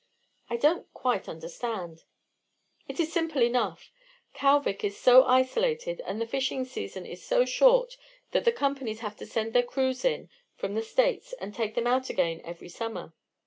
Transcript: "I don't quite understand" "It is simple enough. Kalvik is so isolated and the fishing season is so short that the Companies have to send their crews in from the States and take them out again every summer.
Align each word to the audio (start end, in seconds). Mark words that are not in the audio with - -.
"I 0.49 0.57
don't 0.57 0.91
quite 0.95 1.29
understand" 1.29 2.05
"It 2.87 2.99
is 2.99 3.13
simple 3.13 3.43
enough. 3.43 3.91
Kalvik 4.33 4.83
is 4.83 4.97
so 4.99 5.23
isolated 5.25 6.01
and 6.07 6.19
the 6.19 6.25
fishing 6.25 6.65
season 6.65 7.05
is 7.05 7.21
so 7.23 7.45
short 7.45 7.97
that 8.31 8.43
the 8.43 8.51
Companies 8.51 9.01
have 9.01 9.15
to 9.17 9.27
send 9.27 9.53
their 9.53 9.61
crews 9.61 10.03
in 10.03 10.31
from 10.55 10.73
the 10.73 10.81
States 10.81 11.33
and 11.33 11.53
take 11.53 11.75
them 11.75 11.85
out 11.85 12.09
again 12.09 12.41
every 12.43 12.67
summer. 12.67 13.13